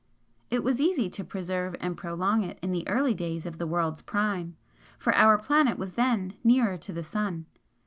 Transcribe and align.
It 0.49 0.63
was 0.63 0.81
easy 0.81 1.11
to 1.11 1.23
preserve 1.23 1.75
and 1.79 1.95
prolong 1.95 2.41
it 2.43 2.57
in 2.63 2.71
the 2.71 2.87
early 2.87 3.13
days 3.13 3.45
of 3.45 3.59
the 3.59 3.67
world's 3.67 4.01
prime, 4.01 4.57
for 4.97 5.13
our 5.13 5.37
planet 5.37 5.77
was 5.77 5.93
then 5.93 6.33
nearer 6.43 6.75
to 6.75 6.91
the 6.91 7.03
sun. 7.03 7.45